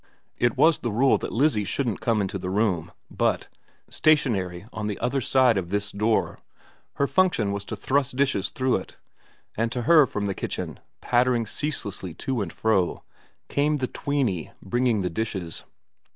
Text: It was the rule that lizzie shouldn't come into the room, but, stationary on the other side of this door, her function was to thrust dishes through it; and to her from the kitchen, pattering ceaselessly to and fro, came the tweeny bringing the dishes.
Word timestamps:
It 0.39 0.57
was 0.57 0.79
the 0.79 0.89
rule 0.91 1.19
that 1.19 1.31
lizzie 1.31 1.63
shouldn't 1.63 2.01
come 2.01 2.21
into 2.23 2.39
the 2.39 2.49
room, 2.49 2.91
but, 3.11 3.47
stationary 3.87 4.65
on 4.73 4.87
the 4.87 4.97
other 4.97 5.21
side 5.21 5.59
of 5.59 5.69
this 5.69 5.91
door, 5.91 6.39
her 6.93 7.05
function 7.05 7.51
was 7.51 7.63
to 7.65 7.75
thrust 7.75 8.15
dishes 8.15 8.49
through 8.49 8.77
it; 8.77 8.97
and 9.55 9.71
to 9.71 9.83
her 9.83 10.07
from 10.07 10.25
the 10.25 10.33
kitchen, 10.33 10.79
pattering 11.01 11.45
ceaselessly 11.45 12.15
to 12.15 12.41
and 12.41 12.51
fro, 12.51 13.03
came 13.47 13.77
the 13.77 13.85
tweeny 13.87 14.49
bringing 14.59 15.03
the 15.03 15.09
dishes. 15.11 15.65